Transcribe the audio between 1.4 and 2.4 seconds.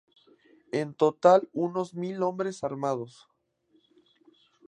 unos mil